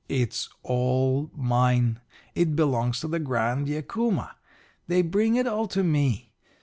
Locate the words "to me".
5.67-6.33